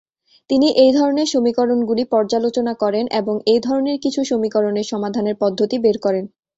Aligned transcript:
তিনি 0.49 0.67
এই 0.83 0.91
ধরনের 0.93 1.27
সমীকরণগুলি 1.27 2.03
পর্যালোচনা 2.13 2.73
করেন 2.83 3.05
এবং 3.19 3.35
এ 3.45 3.65
ধরনের 3.67 3.97
কিছু 4.03 4.19
সমীকরণের 4.23 4.89
সমাধানের 4.91 5.35
পদ্ধতি 5.41 5.77
বের 5.79 5.97
করেন। 5.99 6.25